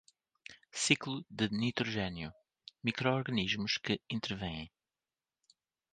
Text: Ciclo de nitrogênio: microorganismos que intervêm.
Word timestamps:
Ciclo 0.73 1.23
de 1.29 1.49
nitrogênio: 1.51 2.33
microorganismos 2.83 3.77
que 3.77 4.01
intervêm. 4.09 4.67